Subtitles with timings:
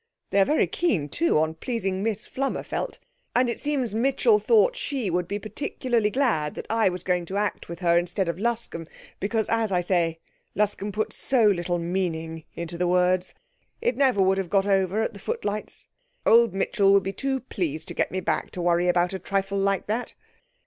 [0.31, 2.97] They are very keen, too, on pleasing Miss Flummerfelt,
[3.35, 7.69] and it seems Mitchell thought she would be particularly glad I was going to act
[7.69, 8.87] with her instead of Luscombe,
[9.19, 10.17] because, as I say,
[10.55, 13.35] Luscombe put so little meaning into the words.
[13.79, 15.87] It never would have got over the footlights.
[16.25, 19.59] Old Mitchell will be too pleased to get me back to worry about a trifle
[19.59, 20.15] like that.'